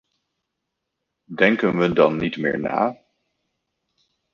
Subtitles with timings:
[1.35, 2.97] Denken we dan niet meer na?